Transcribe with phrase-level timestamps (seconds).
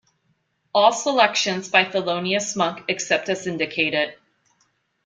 [0.73, 4.15] All selections by Thelonious Monk except as indicated.